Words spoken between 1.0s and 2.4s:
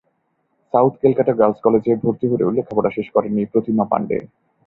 Calcutta girls কলেজে ভর্তি